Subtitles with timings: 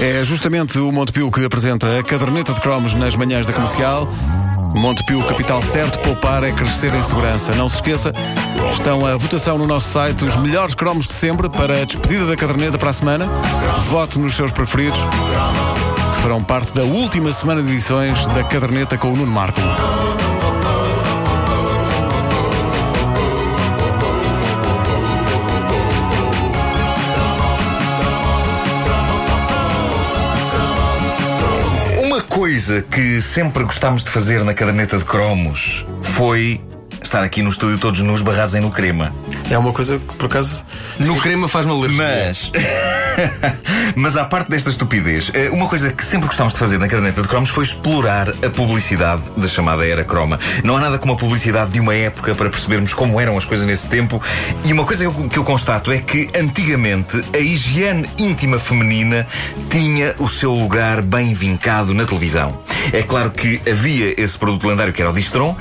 [0.00, 4.08] É justamente o Montepio que apresenta a caderneta de cromos nas manhãs da comercial.
[4.74, 7.52] Montepio, capital certo, poupar é crescer em segurança.
[7.56, 8.12] Não se esqueça,
[8.70, 12.36] estão a votação no nosso site os melhores cromos de sempre para a despedida da
[12.36, 13.26] caderneta para a semana.
[13.88, 14.98] Vote nos seus preferidos,
[16.14, 19.60] que farão parte da última semana de edições da caderneta com o Nuno Marco.
[32.38, 36.60] Coisa que sempre gostámos de fazer na caderneta de cromos foi
[37.02, 39.12] estar aqui no estúdio todos nus barrados em no crema.
[39.50, 40.64] É uma coisa que, por acaso,
[40.98, 42.26] No crema faz-me alergia.
[42.26, 42.52] Mas.
[43.96, 47.22] Mas à parte desta estupidez, eh, uma coisa que sempre gostámos de fazer na caderneta
[47.22, 50.38] de cromos foi explorar a publicidade da chamada era croma.
[50.62, 53.66] Não há nada como a publicidade de uma época para percebermos como eram as coisas
[53.66, 54.22] nesse tempo.
[54.64, 59.26] E uma coisa que eu, que eu constato é que antigamente a higiene íntima feminina
[59.70, 62.62] tinha o seu lugar bem vincado na televisão.
[62.92, 65.56] É claro que havia esse produto lendário que era o Distron.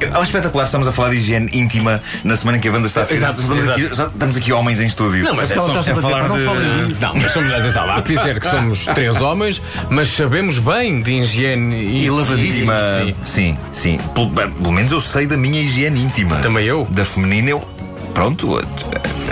[0.00, 3.02] É espetacular, estamos a falar de higiene íntima na semana em que a banda está
[3.02, 3.80] a Exato, estamos, exato.
[3.80, 5.24] Aqui, já estamos aqui homens em estúdio.
[5.24, 7.52] Não, mas é, ela somos, é falar "Mas não de- falem disso." Não, mas somos,
[7.52, 12.10] atenção, há que dizer que somos três homens, mas sabemos bem de higiene e, E
[12.10, 12.74] lavadíssima.
[13.04, 13.14] Sim.
[13.24, 14.00] Sim, sim.
[14.14, 16.36] Pelo, pelo menos eu sei da minha higiene íntima.
[16.36, 16.86] Também eu.
[16.90, 17.68] Da feminina eu.
[18.14, 18.60] Pronto,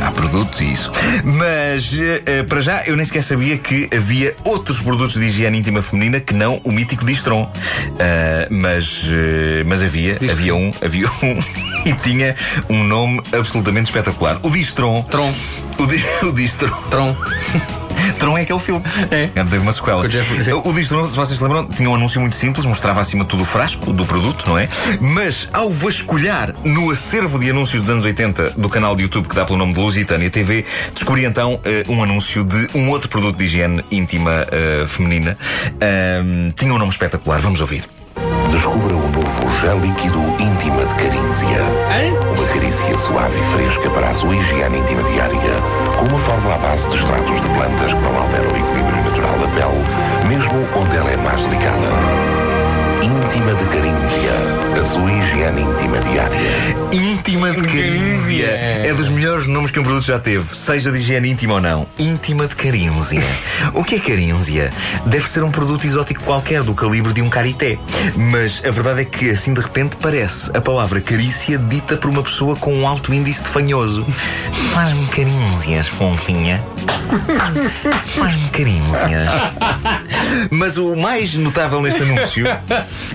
[0.03, 0.91] há produtos e isso.
[1.25, 5.83] Mas, eh, para já, eu nem sequer sabia que havia outros produtos de higiene íntima
[5.83, 7.51] feminina que não o mítico Distron.
[7.99, 11.39] Ah, mas, eh, mas havia, havia um, havia um,
[11.85, 12.37] e tinha
[12.69, 14.39] um nome absolutamente espetacular.
[14.43, 15.03] O Distron.
[15.05, 15.33] Tron.
[15.79, 16.77] O, di, o Distron.
[16.91, 17.17] Tron.
[18.13, 18.85] Tron é aquele filme.
[19.11, 19.27] É.
[19.29, 20.05] Teve uma sequela.
[20.05, 20.53] O Jeff- sim.
[20.53, 23.43] O Distron, se vocês se lembram, tinha um anúncio muito simples, mostrava acima de tudo
[23.43, 24.69] o frasco do produto, não é?
[25.01, 29.35] Mas ao vasculhar no acervo de anúncios dos anos 80 do canal de YouTube que
[29.35, 33.37] dá pelo nome de Lusitânia TV, descobri então eh, um anúncio de um outro produto
[33.37, 35.37] de higiene íntima eh, feminina.
[36.57, 37.85] Tinha um nome espetacular, vamos ouvir.
[38.51, 41.63] Descubra o novo gel líquido íntima de Carinzia.
[42.37, 45.53] Uma carícia suave e fresca para a sua higiene íntima diária.
[45.97, 49.39] Com uma fórmula à base de extratos de plantas que não alteram o equilíbrio natural
[49.39, 49.85] da pele,
[50.29, 51.89] mesmo onde ela é mais delicada.
[53.03, 54.81] Íntima de Carinzia.
[54.81, 56.39] A sua higiene íntima diária.
[56.93, 57.63] Íntima de.
[57.63, 58.47] Carinzia.
[58.47, 61.87] É dos melhores nomes que um produto já teve, seja de higiene íntima ou não.
[61.99, 63.23] Íntima de Carinzia.
[63.73, 64.71] o que é Carinzia?
[65.07, 67.79] Deve ser um produto exótico qualquer, do calibre de um carité.
[68.15, 72.23] Mas a verdade é que, assim de repente, parece a palavra carícia dita por uma
[72.23, 74.07] pessoa com um alto índice de fanhoso.
[74.75, 76.61] Faz-me carinzias, fofinha.
[78.17, 79.31] Faz-me carinzias.
[80.51, 82.47] Mas o mais notável neste anúncio,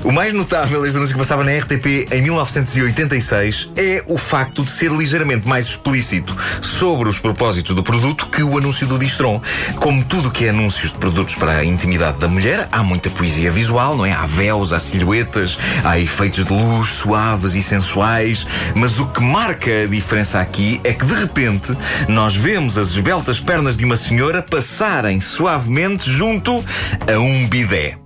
[0.03, 4.71] o mais notável neste anúncio que passava na RTP em 1986 é o facto de
[4.71, 9.41] ser ligeiramente mais explícito sobre os propósitos do produto que o anúncio do Distron.
[9.81, 13.51] Como tudo que é anúncios de produtos para a intimidade da mulher, há muita poesia
[13.51, 14.13] visual, não é?
[14.13, 19.83] Há véus, há silhuetas, há efeitos de luz suaves e sensuais, mas o que marca
[19.83, 21.75] a diferença aqui é que de repente
[22.07, 26.63] nós vemos as esbeltas pernas de uma senhora passarem suavemente junto
[27.13, 28.04] a um bidé.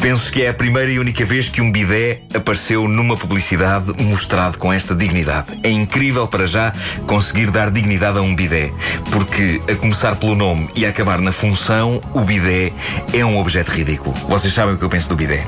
[0.00, 4.58] Penso que é a primeira e única vez que um bidé apareceu numa publicidade mostrado
[4.58, 5.46] com esta dignidade.
[5.62, 6.72] É incrível para já
[7.06, 8.72] conseguir dar dignidade a um bidé,
[9.10, 12.72] porque a começar pelo nome e a acabar na função, o bidé
[13.12, 14.14] é um objeto ridículo.
[14.28, 15.44] Vocês sabem o que eu penso do bidé.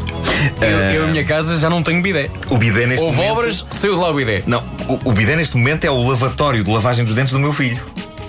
[0.60, 2.28] Eu, Ah, eu, em minha casa, já não tenho bidé.
[2.50, 3.32] o bidé neste Houve momento...
[3.38, 4.42] obras, saiu de lá o bidé.
[4.46, 7.52] Não, o, o bidé neste momento é o lavatório de lavagem dos dentes do meu
[7.52, 7.80] filho.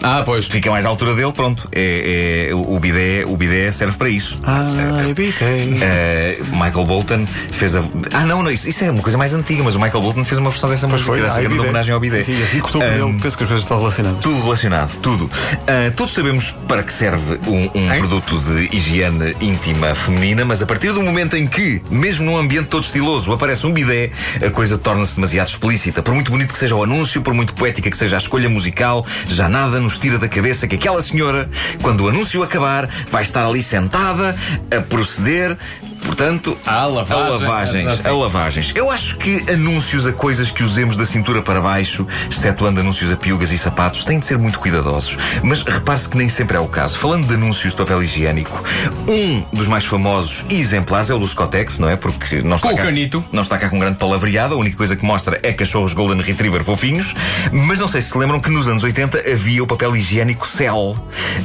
[0.04, 0.46] Ah, pois.
[0.46, 1.68] Fica mais à altura dele, pronto.
[1.72, 4.38] É, é- o, bidé, o bidé serve para isso.
[4.44, 5.78] Ai, bitei.
[5.82, 7.84] Eh, Michael Bolton fez a.
[8.12, 10.38] Ah, não, não, isso, isso é uma coisa mais antiga, mas o Michael Bolton fez
[10.40, 11.62] uma versão dessa música Foi, dessa grande bidé.
[11.62, 12.22] homenagem ao bidé.
[12.24, 13.08] Sim, sim, assim cortou o cabelo.
[13.10, 14.20] Ahm, Penso que as coisas estão relacionadas.
[14.20, 15.30] tudo relacionado, tudo.
[15.68, 20.66] Ah, todos sabemos para que serve um, um produto de higiene íntima feminina, mas a
[20.66, 24.12] partir do momento em que, mesmo num ambiente todo estiloso, aparece um bidé,
[24.46, 26.02] a coisa torna-se demasiado explícita.
[26.04, 29.06] Por muito bonito que seja o anúncio, por muito poética que seja a escolha musical,
[29.28, 31.50] já nada nos tira da cabeça que aquela senhora,
[31.82, 34.36] quando o anúncio acabar, vai estar ali sentada
[34.76, 35.58] a proceder.
[36.06, 37.24] Portanto, À lavagem.
[37.26, 38.72] a lavagens, a lavagens.
[38.76, 43.16] Eu acho que anúncios a coisas que usemos da cintura para baixo, excetuando anúncios a
[43.16, 45.18] piugas e sapatos, têm de ser muito cuidadosos.
[45.44, 46.98] Mas repare-se que nem sempre é o caso.
[46.98, 48.64] Falando de anúncios de papel higiênico,
[49.08, 51.96] um dos mais famosos e exemplares é o do Scotex, não é?
[51.96, 53.24] Porque não está, Com cá, canito.
[53.32, 56.64] não está cá com grande palavreado, a única coisa que mostra é cachorros Golden Retriever
[56.64, 57.14] fofinhos.
[57.52, 60.96] Mas não sei se se lembram que nos anos 80 havia o papel higiênico Cell.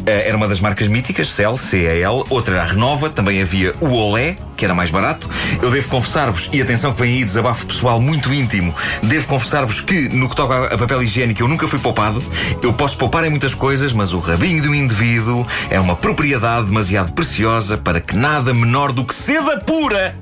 [0.05, 2.25] Eh, era uma das marcas míticas, Cell, C-A-L.
[2.29, 4.37] Outra era a Renova, também havia o Olé.
[4.59, 5.31] Que era mais barato.
[5.63, 10.09] Eu devo confessar-vos, e atenção que vem aí desabafo pessoal muito íntimo, devo confessar-vos que
[10.09, 12.23] no que toca a papel higiênico eu nunca fui poupado.
[12.61, 17.13] Eu posso poupar em muitas coisas, mas o rabinho do indivíduo é uma propriedade demasiado
[17.13, 20.19] preciosa para que nada menor do que seda pura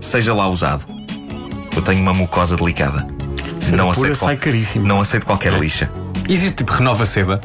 [0.00, 0.84] seja lá usado.
[1.74, 3.06] Eu tenho uma mucosa delicada.
[3.60, 4.86] Seda pura sai caríssimo.
[4.86, 5.90] Não aceito qualquer lixa.
[6.28, 7.40] Existe tipo renova seda.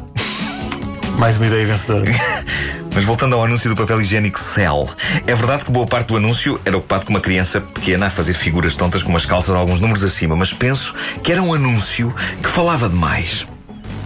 [1.17, 2.05] Mais uma ideia vencedora.
[2.93, 4.89] Mas voltando ao anúncio do papel higiênico Cell,
[5.25, 8.33] é verdade que boa parte do anúncio era ocupado com uma criança pequena a fazer
[8.33, 12.49] figuras tontas com umas calças alguns números acima, mas penso que era um anúncio que
[12.49, 13.45] falava demais.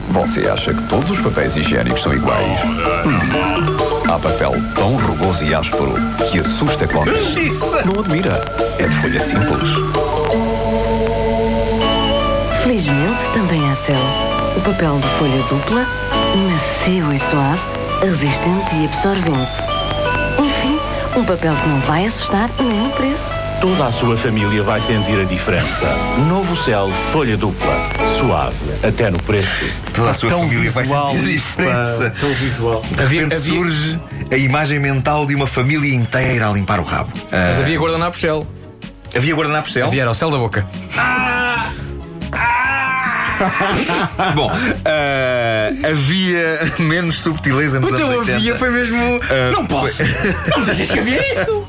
[0.10, 2.60] Você acha que todos os papéis higiênicos são iguais?
[3.06, 4.10] Hum.
[4.10, 5.96] Há papel tão rugoso e áspero
[6.30, 7.06] que assusta um.
[7.86, 8.44] Não admira.
[8.78, 9.70] É de folha simples.
[12.64, 14.00] Felizmente também há céu.
[14.58, 15.88] O papel de folha dupla,
[16.36, 17.62] macio e suave,
[18.02, 19.52] resistente e absorvente.
[20.40, 20.80] Enfim,
[21.18, 23.34] um papel que não vai assustar nem no preço.
[23.62, 25.96] Toda a sua família vai sentir a diferença.
[26.28, 27.74] Novo Céu, folha dupla,
[28.20, 28.56] suave,
[28.86, 29.48] até no preço.
[29.94, 32.10] Toda a sua Tão família vai visual, sentir a diferença.
[32.10, 32.82] pá, Tão visual.
[32.82, 34.00] De Havia- repente havia- surge
[34.32, 37.12] a imagem mental de uma família inteira a limpar o rabo.
[37.32, 38.46] Ah, Mas havia guardanapo Shell.
[39.16, 39.88] havia guardanapo céu?
[39.88, 40.68] Havia era o céu da boca.
[44.36, 44.50] Bom,
[44.86, 48.40] ah, havia menos subtileza nos anos 80.
[48.40, 49.20] Então foi mesmo.
[49.54, 50.04] não posso!
[50.50, 51.68] Não me sabias que havia isso!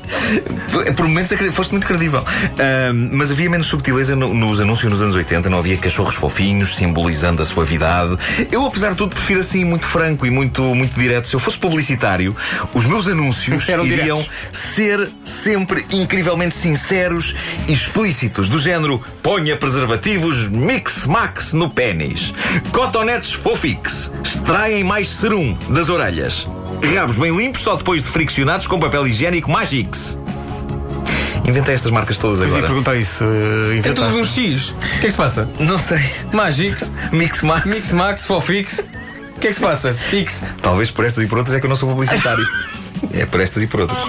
[0.95, 2.23] Por momentos acre- foste muito credível.
[2.59, 6.75] Ahm, mas havia menos subtileza no- nos anúncios nos anos 80, não havia cachorros fofinhos
[6.75, 8.17] simbolizando a suavidade.
[8.51, 11.27] Eu, apesar de tudo, prefiro assim muito franco e muito, muito direto.
[11.27, 12.35] Se eu fosse publicitário,
[12.73, 14.59] os meus anúncios Eram iriam diretos.
[14.59, 17.35] ser sempre incrivelmente sinceros
[17.67, 22.33] e explícitos, do género ponha preservativos Mix Max no pênis,
[22.71, 26.47] cotonetes Fofix, extraem mais serum das orelhas,
[26.95, 30.17] rabos bem limpos só depois de friccionados com papel higiênico Magix.
[31.47, 32.67] Inventei estas marcas todas Eu ia agora.
[32.67, 33.23] perguntar isso.
[33.23, 33.27] uh,
[33.77, 34.15] É tudo inventaste.
[34.17, 34.69] um X.
[34.71, 35.47] O que é que se passa?
[35.59, 36.01] Não sei.
[36.33, 37.65] Magix, Mix Max.
[37.67, 38.79] Mix Max, Fofix.
[38.79, 39.93] O que é que se passa?
[39.93, 40.41] X.
[40.61, 42.43] Talvez por estas e por outras é que eu não sou publicitário.
[43.13, 43.99] é por estas e por outras.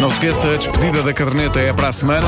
[0.00, 2.26] Não se esqueça, a despedida da caderneta é para a semana.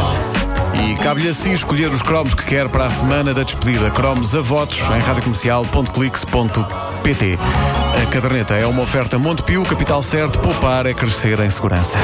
[0.84, 3.90] E cabe-lhe a si escolher os cromos que quer para a semana da despedida.
[3.90, 7.38] Cromos a votos em radiocomercial.clix.pt.
[8.02, 11.98] A caderneta é uma oferta Montepio, capital certo, poupar é crescer em segurança.